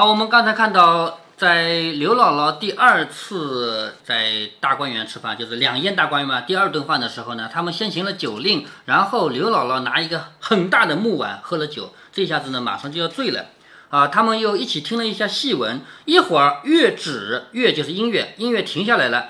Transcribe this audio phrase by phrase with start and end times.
[0.00, 13.48] 好，我们刚才看到，在刘姥姥第二次在大观园吃饭，就是两宴大观园嘛，第二顿饭的时候呢，他们先行了酒令，然后刘姥姥拿一个很大的木碗喝了酒，这下子呢马上就要醉了。
[13.90, 19.26] 啊，他们又一起听了一下戏文，一会儿乐止，乐就是音乐，音乐停下来了。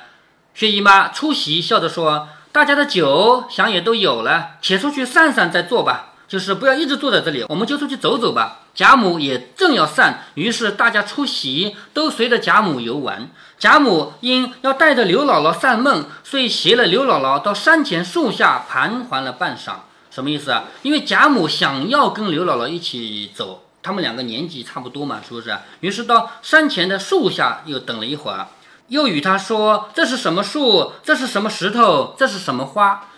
[0.54, 6.09] 薛姨妈出席，笑着说：“大家的酒想也都有了，且出去散散再坐吧。
[6.30, 13.28] 就是不要一直坐在这里，我们就出去走走吧。”贾母也正要散，于是大家出席，都随着贾母游玩。
[13.58, 19.72] 贾母因要带着刘姥姥散闷，所以携了刘姥姥到山前树下盘桓了半晌。
[20.10, 20.64] 什么意思啊？
[20.82, 23.64] 因为贾母想要跟刘姥姥一起走。
[23.82, 25.56] 他们两个年纪差不多嘛，是不是？
[25.80, 28.46] 于是到山前的树下又等了一会儿，
[28.88, 30.92] 又与他说：“这是什么树？
[31.02, 32.14] 这是什么石头？
[32.18, 33.08] 这是什么花？”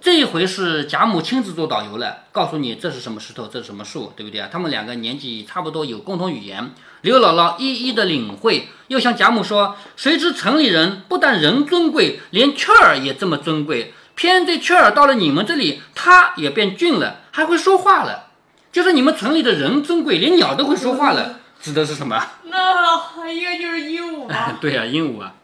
[0.00, 4.48] 这一回是贾母亲自做导游了，告诉你这是什么石头，这是什么树，对不对啊？
[4.50, 6.72] 他们两个年纪差不多，有共同语言。
[7.02, 18.28] 刘姥姥一一的领会，又向贾母说：“谁知城里人不但人尊贵，连雀儿也这么尊贵，偏这雀儿到了你们这里，它也变俊了，还会说话了。”
[18.72, 22.26] 就是你们城里的人尊贵，连鸟都会说话了，指的是什么？
[22.44, 24.56] 那应该就是鹦鹉吧？
[24.62, 25.34] 对呀，鹦鹉啊。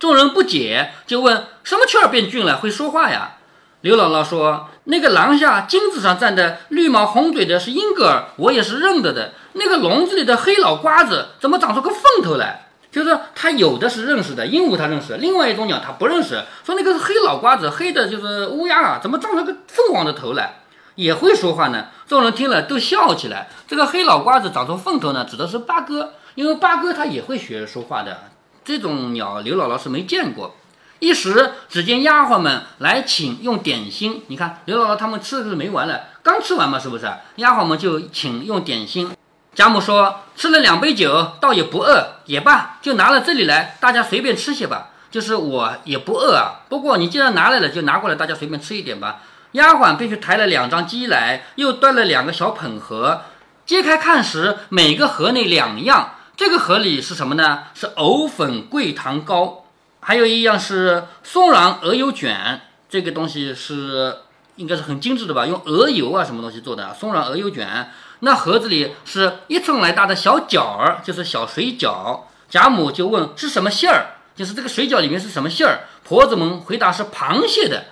[0.00, 3.36] 众人不解，就问：什么雀儿变俊了，会说话呀？
[3.82, 9.32] 刘姥姥说：那个廊下金子上站的绿毛红嘴的是英格尔，我也是认得的。
[9.54, 12.68] 那个笼子里的黑脑瓜子怎么长出个凤头来？
[12.92, 16.44] 就是他有的是认识的，鹦鹉他认识，另外一种鸟他不认识。
[16.64, 20.60] 说那个是黑脑瓜子，黑的就是乌鸦啊，怎么长出个凤凰的头来？
[20.94, 23.48] 也会说话呢，众人听了都笑起来。
[23.66, 28.16] 这个黑脑瓜子长出凤头呢，指的是八哥，因为八哥它也会学说话的。
[28.64, 30.54] 这种鸟，刘姥姥是没见过。
[31.02, 34.22] 一时，只见丫鬟们来请用点心。
[34.28, 37.10] 你看，刘姥姥他们吃的是没完了，刚吃完嘛，是不是？
[37.36, 39.10] 丫鬟们就请用点心。
[39.52, 44.90] 贾母说：“吃了两杯酒，倒也不饿，也罢，就拿了这里来，大家随便吃些吧。
[45.10, 49.22] 就是我也不饿啊，不过你既然拿来了，就拿过来，大家随便吃一点吧。”
[49.58, 53.22] 丫鬟便去抬了两张鸡来，又端了两个小捧盒，
[53.66, 56.14] 揭开看时，每个盒内两样。
[56.36, 57.64] 这个盒里是什么呢？
[57.74, 59.61] 是藕粉桂糖糕，
[60.04, 62.60] 还有一样是松软鹅油卷。
[62.88, 64.16] 这个东西是
[64.56, 65.46] 应该是很精致的吧？
[65.46, 66.92] 用鹅油啊什么东西做的？
[66.92, 67.90] 松软鹅油卷。
[68.20, 72.20] 那盒子里是一寸来大的小饺儿，就是小水饺。
[72.50, 75.88] 贾母就问是什么馅儿，就是这个水饺里面是什么馅儿？
[76.04, 77.84] 婆子们回答是螃蟹的。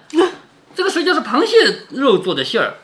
[0.75, 2.75] 这个水饺是螃蟹肉做的馅儿，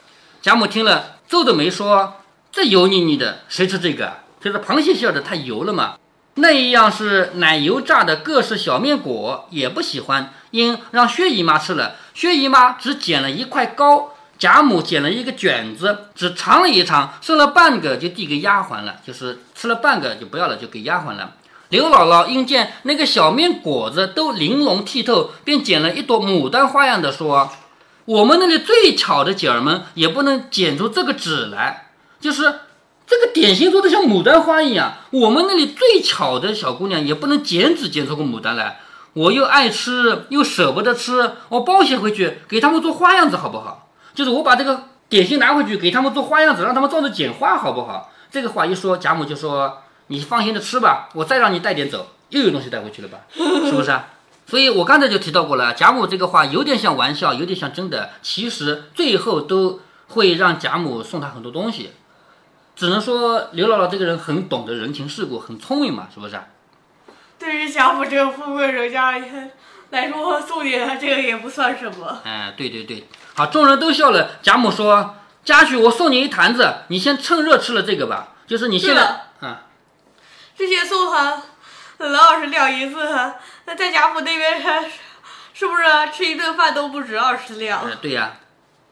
[0.40, 2.14] 贾母听了皱着眉说
[2.50, 4.14] ：“这油腻腻的，谁吃这个？
[4.40, 5.98] 就是螃蟹馅的太油了嘛。
[6.38, 11.96] 那一样是奶油炸的各式小面果，也不喜欢，因让薛姨妈吃了。
[12.12, 21.32] 薛姨妈只捡了一块糕，贾母捡了一个卷子，只尝了一尝，剩了半个就递给丫鬟了，就是吃了半个就不要了，就给丫鬟了。
[21.70, 27.50] 刘姥姥因见那个小面果子都玲珑剔透，便捡了一朵牡丹花样的说。
[28.04, 31.88] 我们那里最巧的姐儿们也不能剪出这个纸来，
[32.20, 32.60] 就是
[33.06, 34.94] 这个点心做的像牡丹花一样。
[35.10, 38.80] 我们那里最巧的小姑娘也不能剪纸剪出个牡丹来。
[39.12, 43.88] 我又爱吃又舍不得吃，我包些回去给他们做花样子好不好？
[44.14, 48.10] 就是我把这个点心拿回去给他们做花样子，让他们照着剪花好不好？
[48.30, 49.78] 这个话一说，贾母就说
[50.08, 53.20] ：“你放心的吃吧，我再让你带点走，又有东西带回去了吧？
[53.32, 53.98] 是不是？”
[54.46, 58.10] 所以我刚才就提到过了，贾母这个话有点像玩笑，有点像真的。
[58.20, 61.92] 其实最后都会让贾母送她很多东西，
[62.76, 66.38] 只能说刘姥姥这个人很懂得人情世故，很聪明嘛，是不是？
[67.38, 69.12] 对于贾府这个富贵人家
[69.90, 72.20] 来说，送点这个也不算什么。
[72.24, 74.38] 哎，对对对，好，众人都笑了。
[74.42, 78.34] 贾母说：“贾诩，我送你一坛子，你先趁热吃了这个吧。
[78.46, 79.56] 就是你现在，嗯，
[80.56, 81.42] 之前送他。”
[81.98, 82.98] 老二十两银子，
[83.64, 84.68] 那在贾府那边是
[85.54, 85.82] 是不是
[86.12, 87.80] 吃一顿饭都不止二十两？
[87.84, 88.34] 嗯，对呀。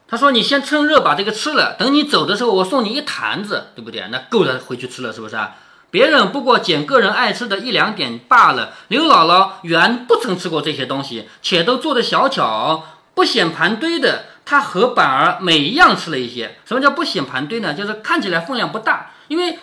[0.07, 4.03] 他说：“你先趁热把这个吃了，等你走的时候，我送你一坛子，对不对？
[4.11, 5.55] 那够了，回去吃了，是不是啊？
[5.89, 8.73] 别人不过捡个人爱吃的一两点罢了。
[8.89, 12.83] 刘姥姥原不曾吃过这些东西，且都做的小巧，
[13.13, 14.25] 不显盘堆的。
[14.45, 16.57] 她和板儿每一样吃了一些。
[16.65, 17.73] 什么叫不显盘堆呢？
[17.73, 19.59] 就是看起来分量不大，因为。”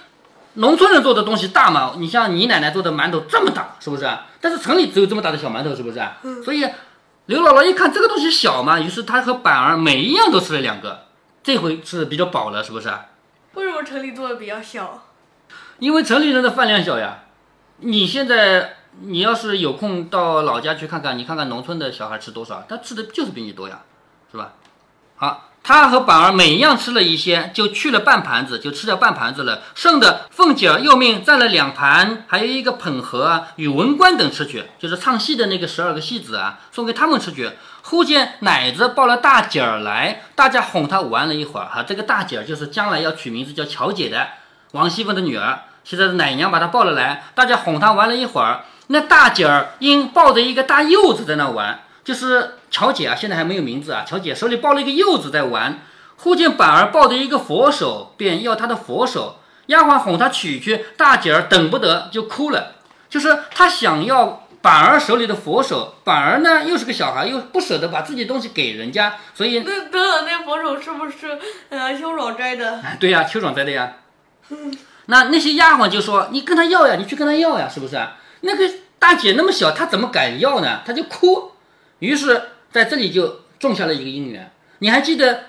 [0.56, 1.94] 农村人做的东西大嘛？
[1.96, 4.06] 你像你奶奶做的馒头这么大，是不是？
[4.38, 5.98] 但是城里只有这么大的小馒头，是不是？
[6.44, 6.62] 所以
[7.26, 11.06] 刘姥姥一看这个东西小嘛，于是她和板儿每一样都吃了两个，
[11.42, 12.92] 这回是比较饱了，是不是？
[13.54, 15.04] 为什么城里做的比较小？
[15.78, 17.20] 因为城里人的饭量小呀。
[17.84, 23.82] 你现在你要是有空到老家去看看，你看看农村的小孩吃多少，他吃的就是比你多呀，
[24.30, 24.52] 是吧？
[25.16, 29.62] 好，他和板儿每样吃了一些，就去了半盘子，就吃掉半盘子了。
[29.74, 37.50] 剩的凤姐儿又命占了两盘，还有一个捧盒啊，与文官等吃去，就是唱戏的那个十二个戏子啊，送给他们吃去。
[37.84, 41.84] 忽见奶子抱了大姐儿来，大家哄她玩了一会儿哈。
[41.84, 44.28] 这个大姐儿就是将来要取名字叫乔姐的
[44.72, 45.60] 王熙凤的女儿。
[45.84, 48.64] 现在奶娘把她抱了来，大家哄她玩了一会儿。
[48.88, 54.04] 那大姐儿因抱着一个大柚子在那玩，就是乔姐啊，现在还没有名字啊。
[54.06, 55.80] 乔姐手里抱了一个柚子在玩。
[56.16, 59.38] 忽见板儿抱着一个佛手，便要她的佛手。
[59.66, 62.76] 丫鬟哄她取去，大姐儿等不得就哭了，
[63.08, 64.40] 就是她想要。
[64.62, 71.36] 板儿手里的佛手，板儿呢又是个小孩，又不舍得把自己东西给人家，所以那得了，那佛手是不是
[71.68, 72.80] 呃秋爽摘的？
[73.00, 73.94] 对呀，秋爽摘的呀。
[75.06, 78.00] 那那些丫鬟就说：“你跟他要呀，你去跟他要呀，是不是？”
[78.42, 78.70] 那个
[79.00, 80.82] 大姐那么小，她怎么敢要呢？
[80.86, 81.51] 她就哭。
[82.02, 84.52] 于是在这里就种下了一个姻缘。
[84.80, 85.44] 你还记得，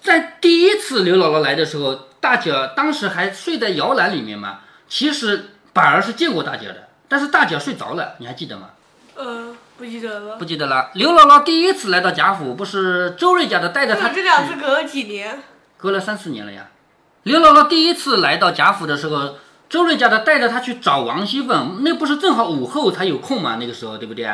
[0.00, 4.60] 在第一次刘姥姥来的时候，大姐当时还睡在摇篮里面吗？
[4.88, 6.88] 其实板儿是见过大姐的。
[7.08, 8.70] 但是大姐睡着了，你还记得吗？
[9.16, 10.36] 呃，不记得了。
[10.36, 10.90] 不记得了。
[10.94, 14.10] 刘姥姥第一次来到贾府，不是周瑞家的带着她。
[14.10, 15.42] 这两次隔了几年？
[15.76, 16.68] 隔了三四年了呀。
[17.24, 19.34] 刘姥姥第一次来到贾府的时候，
[19.68, 23.56] 周瑞家的带着她去找王熙凤，那不是正好午后才有空吗？
[23.58, 24.30] 那个时候对不对？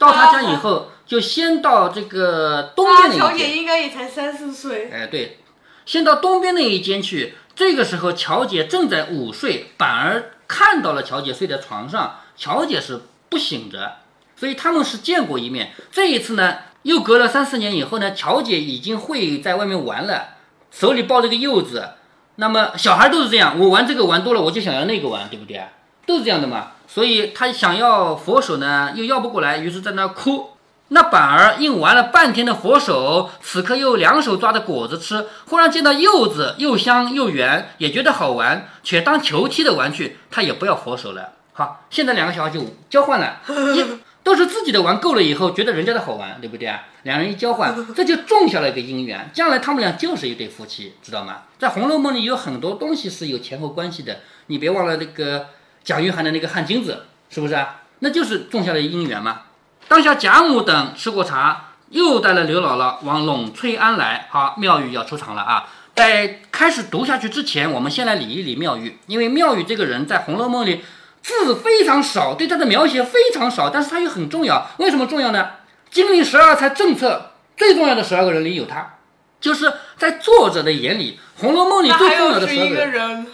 [0.00, 3.20] 到他家以后，就先到这个东边那一间。
[3.20, 4.90] 乔姐应该也才三四岁。
[4.90, 5.38] 哎，对，
[5.84, 7.34] 先到东边那一间去。
[7.54, 10.30] 这个时候，乔姐正在午睡，板儿。
[10.48, 13.98] 看到了乔姐睡在床上，乔姐是不醒着，
[14.34, 15.72] 所以他们是见过一面。
[15.92, 20.30] 这一次呢，又隔了三四年以后呢，乔姐已经会在外面玩了，
[20.72, 21.90] 手里抱着个柚子。
[22.36, 25.62] 那么小孩都是这样，我玩这个玩多了，我就想要那个玩，对不对？
[26.10, 26.72] 都是这样的嘛。
[26.88, 30.50] 所以他想要佛手呢，又要不过来，于是在那哭。
[30.88, 41.34] 那板儿硬玩了半天的佛手，此刻又两手抓着果子吃，忽然见到柚子又香又圆，也觉得好玩，且当球踢的玩去，他也不要佛手了。
[41.52, 43.40] 好，现在两个小孩就交换了，
[43.76, 43.84] 一
[44.24, 46.82] 都是自己的玩够了以后，觉得人家的好玩，对不对啊？
[47.04, 51.42] 两人一交换，这就种下了一个姻缘，将来他们俩就是一对夫妻，知道吗？
[51.60, 54.18] 在《红楼梦》里有很多东西是有前后关系的，
[54.48, 55.46] 你别忘了那个
[55.90, 57.80] 蒋玉菡的那个汗巾子，是不是啊？
[57.98, 59.40] 那就是种下的姻缘嘛。
[59.88, 64.28] 当下贾母等吃过茶，又带了刘姥姥往栊翠庵来。
[64.30, 65.68] 好，妙玉要出场了啊！
[65.96, 70.84] 在开始读下去之前，我们先来理一理妙玉，因为妙玉这个人在《红楼梦》里
[71.20, 74.70] 字非常少，对她的描写非常少，但是她又很重要。
[74.76, 75.50] 为什么重要呢？
[75.90, 78.94] 金陵十二钗政策最重要的十二个人里有她，
[79.40, 83.26] 就是在作者的眼里，《红楼梦》里最重要的十二个人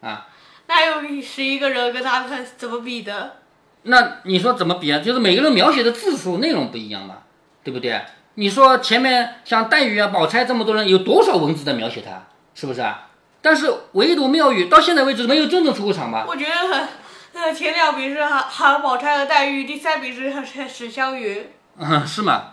[0.00, 0.26] 啊，
[0.70, 2.24] 那有十一个人跟他
[2.56, 3.38] 怎么比的？
[3.82, 5.00] 那你说怎么比啊？
[5.00, 7.16] 就是每个人描写的字数、内容不一样嘛，
[7.64, 8.00] 对不对？
[8.34, 12.22] 你说前面像黛玉啊、宝钗这么多人，有多少文字在描写他，
[12.54, 13.08] 是不是啊？
[13.42, 16.24] 但是唯独妙玉到现在为止没有真正出过场吧？
[16.28, 16.88] 我觉得很，
[17.32, 21.50] 呃，前两笔是韩韩宝钗和黛玉，第三笔是是史湘云。
[21.78, 22.52] 嗯，是吗？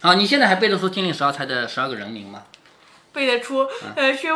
[0.00, 2.44] 啊，你现在还背得出金陵十二钗的十二个人名吗？
[3.12, 4.30] 背得出，呃，薛。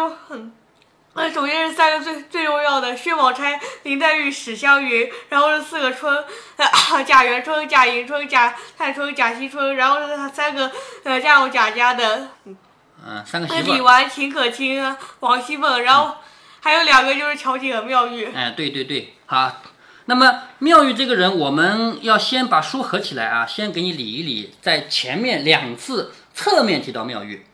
[1.17, 6.25] 那首先是三个最最重要的：薛宝钗、林黛玉、史湘云，然后是四个春，
[7.07, 10.71] 贾元春、贾迎春、贾探春、贾惜春，然后是三个
[11.05, 13.73] 呃嫁入贾家的，嗯，三个媳妇。
[13.73, 16.17] 李纨、秦可卿、王熙凤，然后
[16.61, 18.33] 还有两个就是乔姐和妙玉。
[18.35, 19.63] 哎，对对对，好。
[20.07, 27.47] 那么妙玉这个人，我们要先把书合起来啊，先给你理一理，在前面两次侧面提到妙玉，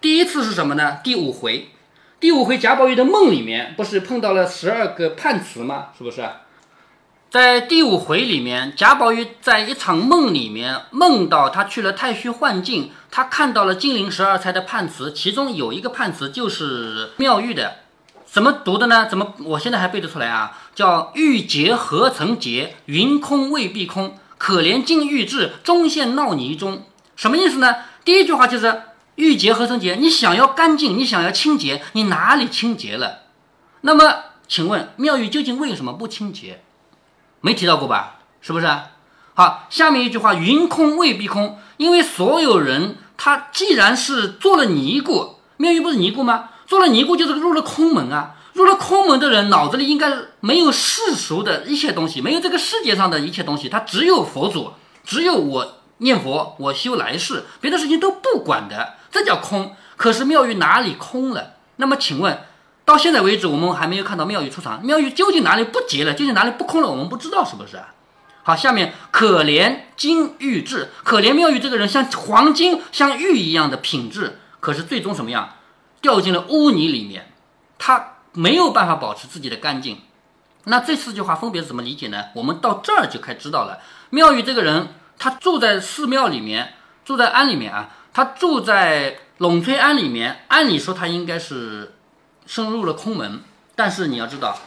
[0.00, 1.00] 第一次是什么呢？
[1.02, 1.68] 第五回。
[2.22, 5.88] 第五回贾宝玉的梦里面，不是碰到了十二个判词吗？
[5.98, 6.24] 是不是？
[7.28, 17.78] 在第五回里面，贾宝玉在一场梦里面梦到他去了太虚幻境，他看到了金陵十二钗的判词，其中有一个判词就是妙玉的，
[18.24, 19.08] 怎么读的呢？
[19.10, 20.56] 怎么我现在还背得出来啊？
[20.76, 26.84] 叫玉洁何曾洁，云空未必空，可怜金玉质，终陷闹泥中。
[27.16, 27.78] 什么意思呢？
[28.04, 28.82] 第一句话就是。
[29.22, 29.94] 玉洁何曾洁？
[29.94, 33.20] 你想要干净，你想要清洁，你哪里清洁了？
[33.82, 34.02] 那么，
[34.48, 36.62] 请问妙玉究竟为什么不清洁？
[37.40, 38.16] 没提到过吧？
[38.40, 38.66] 是不是？
[39.34, 46.50] 好，下面一句话：云空未必空，因为所有人他既然是做了尼姑，妙玉不是尼姑吗？
[46.66, 48.34] 做了尼姑就是入了空门啊！
[48.54, 54.72] 入了空门的人脑子里应该没有世俗的一切东西，没有这个世界上的一切东西，他只有佛祖，
[55.04, 58.94] 只有我念佛，我修来世，别的事情都不管的。
[59.12, 61.52] 这叫空，可是妙玉哪里空了？
[61.76, 62.40] 那么请问，
[62.84, 64.84] 到现在为止，我们还没有看到妙玉出场。
[64.84, 66.12] 妙玉究竟哪里不结了？
[66.14, 66.88] 究竟哪里不空了？
[66.90, 67.80] 我们不知道，是不是？
[68.42, 75.50] 好，下面可怜金玉质，可怜妙玉这个人像黄金、像玉一样的品质，可是最终什么样？
[76.00, 77.32] 掉进了污泥里面，
[77.78, 80.00] 他没有办法保持自己的干净。
[80.64, 82.24] 那这四句话分别是怎么理解呢？
[82.34, 83.78] 我们到这儿就开知道了。
[84.10, 84.88] 妙玉这个人，
[85.18, 86.74] 他住在寺庙里面，
[87.04, 91.94] 住在庵里面啊，他住在陇翠庵里面，按理说他应该是
[92.46, 93.40] 深入了空门。
[93.74, 94.58] 但是你要知道，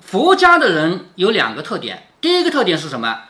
[0.00, 3.20] 佛家的人有两个特点，第一个特点是什么？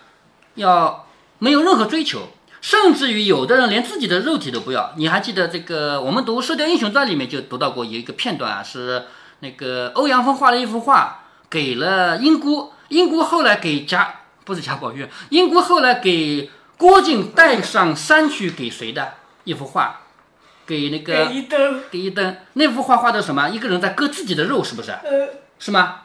[0.55, 1.07] 要
[1.39, 2.29] 没有任何追求。
[2.61, 4.93] 甚至于有的人连自己的肉体都不要。
[4.97, 6.01] 你还记得这个？
[6.01, 9.05] 我们读《射雕英雄传》里面就读到过有一个片段啊，是
[9.39, 14.13] 那个欧阳锋画了一幅画给了英姑，英姑后来给贾
[14.45, 20.01] 不是贾宝玉，英姑后来给郭靖带上山去给谁的一幅画？
[20.65, 22.37] 给那个给一灯，给一灯。
[22.53, 23.49] 那幅画画的什么？
[23.49, 24.91] 一个人在割自己的肉，是不是？
[24.91, 26.03] 呃，是吗？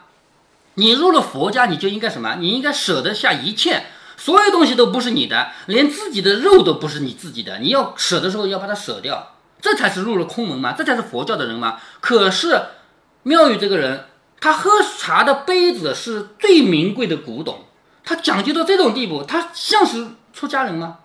[0.74, 2.36] 你入了佛家，你就应该什么？
[2.40, 3.84] 你应该舍得下一切。
[4.16, 7.58] 所有东西都不是你的，连自己的肉都不是你自己的。
[7.58, 11.78] 你要舍的时候要把它舍掉，这才是入了空门嘛，这才是佛教的人嘛。
[12.00, 12.62] 可是
[13.24, 14.06] 妙玉这个人，
[14.40, 17.64] 他喝茶的杯子是最名贵的古董，
[18.02, 20.98] 他讲究到这种地步，他像是出家人吗？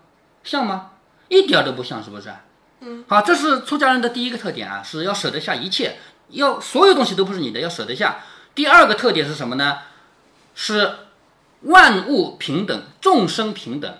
[0.43, 0.89] 像吗？
[1.29, 2.29] 一点都不像，是不是？
[2.81, 5.99] 嗯，好，这是出家人的第一个特点啊，是要舍得下一切，
[6.31, 8.19] 要所有东西都不是你的，要舍得下。
[8.53, 9.77] 第二个特点是什么呢？
[10.53, 10.91] 是。
[11.63, 13.97] 万物平等，众生平等，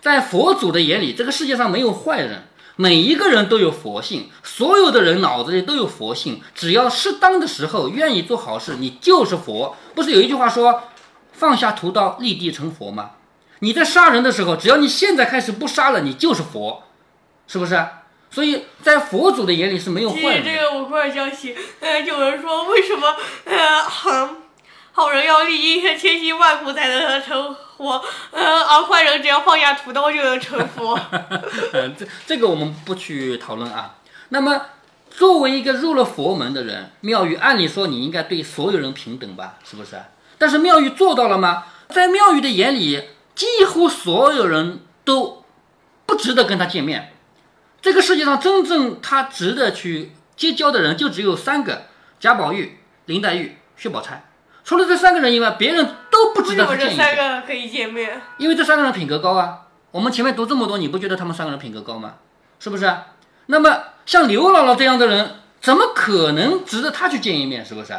[0.00, 9.76] 在佛祖的眼里，这个世界上没有坏人，每一个人都有佛性，所有的人脑子里都有佛性，只要适当的时候愿意做好事，你就是佛。
[9.94, 10.82] 不是有一句话说，
[11.30, 13.12] 放下屠刀，立地成佛吗？
[13.60, 16.84] 你在杀人的时候，只要你现在开始不杀了，你就是佛，
[17.46, 17.84] 是不是？
[18.30, 20.44] 所以在佛祖的眼里是没有坏人。
[20.44, 24.28] 这个我忽然想起，呃，有人说为什么，呃，好。
[24.90, 30.98] 好人要历尽千辛万苦才能成佛，呃，而坏人只要放下屠刀就能成佛。
[31.72, 33.94] 嗯，这这个我们不去讨论啊。
[34.30, 34.60] 那么，
[35.08, 40.02] 作为一个入了佛门的人，妙玉按理说你应该对所有人平等吧，是不是？
[40.36, 41.66] 但是妙玉做到了吗？
[41.90, 43.00] 在妙玉的眼里，
[43.38, 45.44] 几乎所有人都
[46.06, 47.12] 不值得跟他见面。
[47.80, 51.82] 这个世界上真正他值得去结交的人就只有三个：
[52.18, 54.24] 贾宝玉、林黛玉、薛宝钗。
[54.64, 59.66] 除了这三个人以外，别人都不值得见这三个可以见面，因为这三个人品格高啊。
[59.92, 62.14] 我们前面读这么多，你不觉得他们三个人品格高吗？
[62.58, 62.92] 是不是？
[63.46, 67.64] 那么像刘姥姥这样的人，怎么可能值得他去见一面？
[67.64, 67.94] 是不是？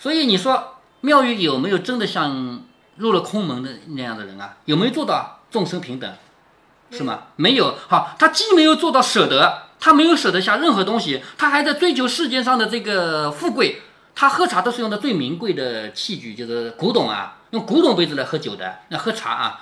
[0.00, 2.64] 所以你说妙玉有没有真的像
[3.00, 4.56] 入了空门的那样的人啊？
[4.66, 6.12] 有没有做到众生平等？
[6.90, 7.24] 是吗？
[7.36, 7.74] 没有。
[7.88, 13.82] 好，他既没有做到舍得，他没有舍得下任何东西，他还在追求世界上的这个富贵。
[14.14, 19.60] 他喝茶都是用的最名贵的器具，就是古董啊，用古董杯子来喝酒的，那喝茶啊，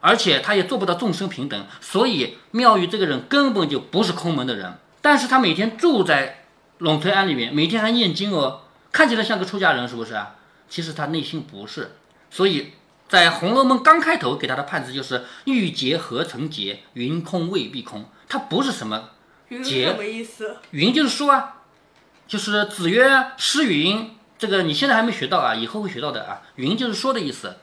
[0.00, 4.74] 而且他也做不到众生平等，所以妙玉这个人根本就不是空门的人。
[5.00, 6.44] 但是他每天住在
[6.80, 10.34] 陇翠庵里面，每天还念经哦，看起来像个出家人，是不是啊？
[10.68, 11.96] 其实他内心不是。
[12.30, 12.72] 所以
[13.10, 19.10] 在《红楼梦》刚开头给他的判词就是“玉洁何曾洁，云空未必空”，它不是什么
[19.62, 20.56] 洁，什么意思？
[20.70, 21.56] 云就是说啊。
[22.28, 26.42] 就是子曰：“诗云，这个你现在还没学到啊，以后会学到的啊。
[26.54, 27.56] 云就是说的意思，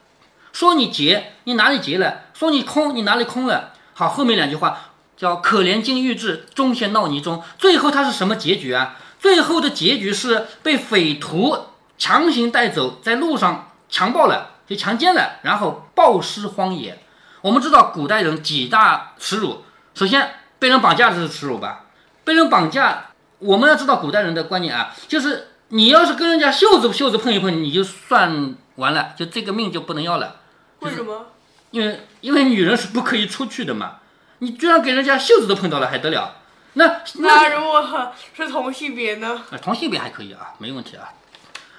[0.52, 2.24] 说你劫，你哪里劫了？
[2.34, 3.72] 说你空，你哪里空了？
[3.94, 7.42] 好，后面两句话叫可怜金玉质，终陷闹泥中。
[7.58, 8.98] 最后它是什么结局啊？
[9.18, 11.58] 最后的结局是被匪徒
[11.98, 17.00] 强行带走，在路上强暴了，就强奸了，然后暴尸荒野。
[17.42, 19.64] 我们知道古代人几大耻辱，
[19.96, 21.86] 首先被人绑架这是耻辱吧？
[22.24, 23.06] 被人绑架。
[23.40, 30.38] 我们要知道古代人的观念啊，就是你要是跟人家袖子袖子碰一碰，你就算完了，就这个命就不能要了。
[30.80, 31.28] 为什么？
[31.70, 33.98] 因为因为女人是不可以出去的嘛。
[34.40, 36.38] 你居然给人家袖子都碰到了，还得了？
[36.74, 39.40] 那那如果是同性别呢？
[39.62, 41.14] 同性别还可以啊，没问题啊。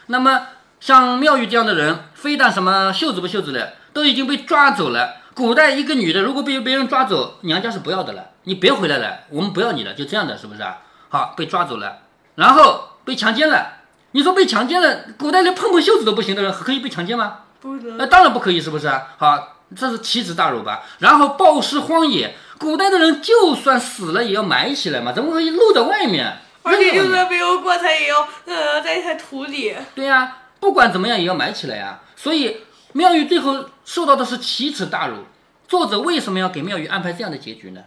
[0.06, 0.46] 那么
[0.80, 5.16] 像妙玉这样的人，非但什么袖子不袖子的，都已经被抓走了。
[5.34, 10.78] 古代一个女的如果被别人抓走，娘家是不要的了，你别回来了，我们不要你了，就这样的，是不是啊？
[11.08, 11.98] 好，被抓走了，
[12.34, 13.74] 然后被强奸了。
[14.12, 17.38] 你说被强奸了，古代连碰碰袖子都不行的人，可以被强奸吗？
[17.60, 17.96] 不能。
[17.96, 19.08] 那当然不可以，是不是啊？
[19.18, 20.82] 好，这是奇耻大辱吧？
[20.98, 26.38] 然后暴尸荒野，古代的人就算死了也要埋起来嘛，怎么可以露在外面？
[26.62, 29.74] 而且就算没有棺材，也要呃在在土里。
[29.94, 32.02] 对呀，不管怎么样也要埋起来呀。
[32.16, 32.58] 所以
[32.92, 35.24] 妙玉最后受到的是奇耻大辱。
[35.66, 37.84] 作者为什么要给妙玉安排这样的结局呢？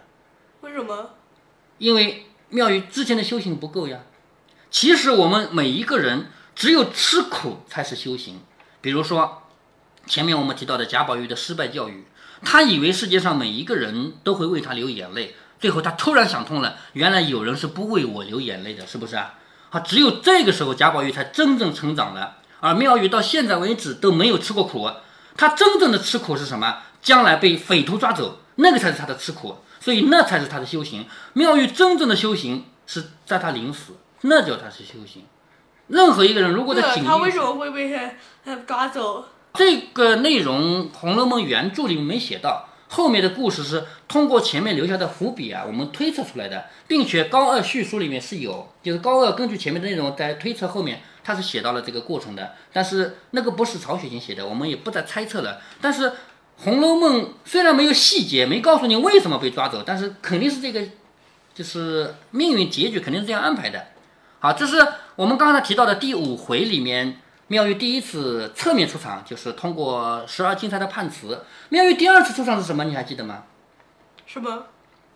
[0.60, 1.10] 为什么？
[1.78, 2.26] 因为。
[2.54, 4.00] 妙玉之前的修行不够呀。
[4.70, 8.42] 其实我们每一个人只有吃苦才是修行。
[8.82, 9.44] 比如说，
[10.06, 12.04] 前面我们提到的贾宝玉的失败教育，
[12.44, 19.32] 他以为世界上每一个人都会为他流眼泪，最后他突然想通了，原来有人是不为我流眼泪的，是不是啊？
[19.70, 24.88] 好，只有这个时候贾宝玉才真正成长了，而妙玉到现在为止都没有吃过苦。
[25.36, 26.78] 他真正的吃苦是什么？
[27.02, 31.04] 将来被匪徒抓走，那个才是他的吃苦，所以那才是他的修行。
[31.32, 35.24] 妙玉真正的修行是在他临死，那叫他是修行。
[35.88, 37.92] 任何一个人如果在警他为什么会被
[38.44, 39.24] 他抓走？
[39.54, 52.52] 这个内容《红楼梦》原著里面没写到，后面的故事是通过前面留下的伏笔啊，我们推测出来的，并且高二叙述里面是有，就是高二根据前面的内容在推测后面，他是写到了这个过程的。
[52.72, 55.60] 但是那个不是曹雪芹写的，我们也不再猜测了。
[55.80, 56.10] 但是
[56.56, 60.80] 《红楼梦》虽然没有细节，没告诉你为什么被抓走，但是肯定是这个，
[61.54, 63.86] 就是命运结局肯定是这样安排的。
[64.40, 64.86] 好，这是
[65.16, 67.18] 我们刚才提到的第五回里面。
[67.48, 71.44] 妙玉第一次侧面出场，就是通过十二金钗的判词。
[71.68, 72.84] 妙玉第二次出场是什么？
[72.84, 73.42] 你还记得吗？
[74.24, 74.68] 什么？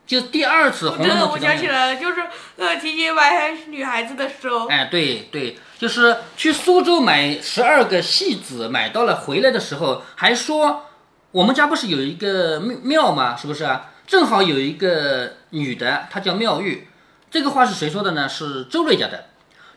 [0.06, 2.22] 就第二次《红楼梦》我想起来了，就是
[2.56, 4.68] 呃提亲买女孩子的时候。
[4.68, 10.86] 哎，对对，就是去苏州买十二个戏子，买到了回来的时候，还说
[11.32, 13.36] 我们家不是有一个庙吗？
[13.36, 13.90] 是不是啊？
[14.06, 16.88] 正好有一个女的，她叫妙玉。
[17.30, 18.28] 这个话是谁说的呢？
[18.28, 19.26] 是周瑞家的。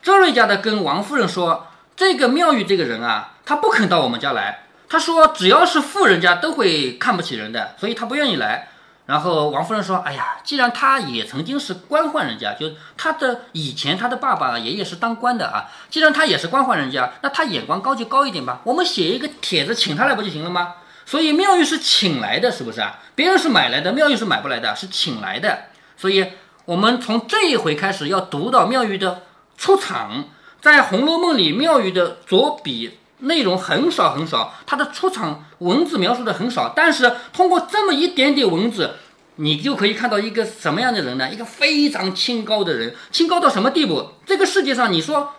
[0.02, 1.66] 周瑞家的跟王夫人说。
[2.00, 4.64] 这个妙玉这个人啊，她不肯到我们家来。
[4.88, 8.70] 她说，只要是富人家都会看不起人的，所以她不愿意来。
[9.10, 15.66] 然后王夫人说：“哎呀，既然他也曾经是官宦人家，就他的以前他的爸爸爷爷是当官的啊。
[15.90, 18.62] 既然他也是官宦人家，那他眼光高就高一点吧。
[18.64, 20.76] 我们写一个帖子请他来不就行了吗？
[21.08, 23.00] 所以妙玉是请来的，是不是啊？
[23.16, 25.58] 别人是买来的，妙玉是买不来的，是请来的。
[25.98, 26.34] 所以
[26.66, 29.24] 我们从这一回开始要读到妙玉的
[29.58, 30.26] 出场。”
[30.62, 38.96] 在《红楼梦》里，妙玉的左笔内容很少很少，他的出场文字描述的很少，但是通过这么一点点文字，
[39.36, 41.30] 你就可以看到一个什么样的人呢？
[41.32, 44.10] 一个非常清高的人，清高到什么地步？
[44.26, 45.34] 这个世界上，你说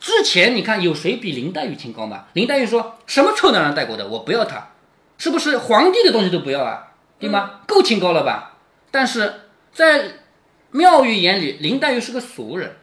[0.00, 2.24] 之前你看有谁比林黛玉清高吗？
[2.32, 4.70] 林黛玉说什么臭男人带过的，我不要他，
[5.18, 6.88] 是不是皇帝的东西都不要啊？
[7.18, 7.60] 对吗？
[7.66, 8.56] 够清高了吧？
[8.90, 9.42] 但是
[9.72, 10.22] 在
[10.70, 12.76] 妙玉眼里，林黛玉是个俗人。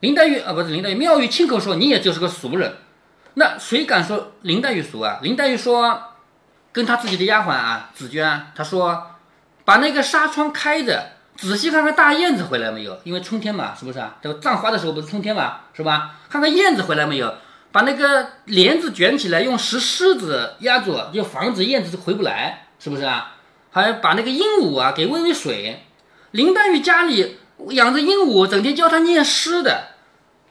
[0.00, 2.74] 林黛玉啊，不是林黛玉，妙玉亲口说你也就是个俗人，
[3.38, 5.18] 那谁敢说林黛玉俗啊？
[5.20, 6.00] 林黛玉说，
[6.72, 9.10] 跟她自己的丫鬟啊紫娟，她说，
[9.64, 12.98] 把那个纱窗开着，仔细看看大燕子回来没有？
[13.04, 14.16] 因为春天嘛，是不是啊？
[14.22, 16.14] 这个葬花的时候不是春天嘛，是吧？
[16.30, 17.34] 看看燕子回来没有？
[17.72, 23.34] 把那个帘子卷起来，用石狮子压住，就防止燕子回不来，是不是啊？
[23.70, 25.84] 还把那个鹦鹉啊给喂喂水。
[26.30, 27.40] 林黛玉家里。
[27.70, 29.88] 养着鹦鹉，整天教他念诗的，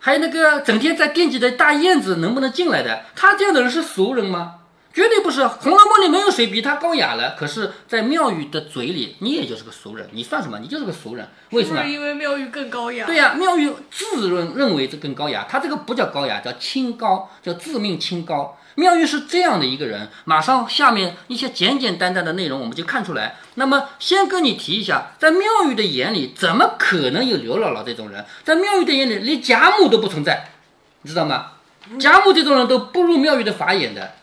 [0.05, 4.57] 还有那个整天在惦记着大燕子能不能进来的，他这样的人是俗人吗？
[4.93, 7.33] 绝对不是，《红楼梦》里没有谁比他高雅了。
[7.35, 10.59] 可是，在妙玉的嘴里，你也就是个俗人，你算什么？
[10.59, 11.27] 你就是个俗人。
[11.49, 11.83] 为什么？
[11.83, 13.07] 因为妙玉更高雅。
[13.07, 18.55] 对呀，妙玉自认认为这更高雅，他这个不叫高雅，叫清高，叫自命清高。
[18.75, 20.09] 妙玉是这样的一个人。
[20.25, 23.35] 马上下面一些简简单单的内容，我们就看出来。
[23.55, 28.23] 那么，先跟你提一下，在妙玉的眼里，怎么可能有刘姥姥这种人？
[28.43, 30.49] 在妙玉的眼里，连贾母都不存在，
[31.01, 31.51] 你知道吗？
[31.99, 34.13] 贾母这种人都不入妙玉的法眼的。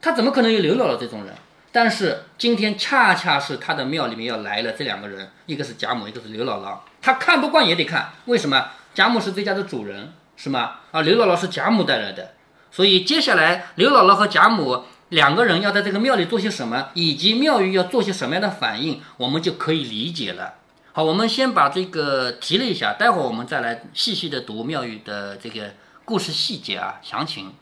[0.00, 1.34] 他怎么可能有刘姥姥这种人？
[1.70, 6.78] 但是今天恰恰是他的庙里面要来了这两个人，一个是贾母，一个是刘姥姥。
[7.02, 8.68] 他看不惯也得看，为什么？
[8.94, 10.76] 贾母是这家的主人，是吗？
[10.92, 12.32] 啊，刘姥姥是贾母带来的，
[12.70, 20.54] 所以接下来刘姥姥和贾母两个人要在这个庙里做些什么，以及庙宇要做些什么样的反应，我们就可以理解了。
[20.92, 27.52] 好，我们先把这个提了一下，待会儿我们再来细细的读庙宇的这个故事细节啊，详情。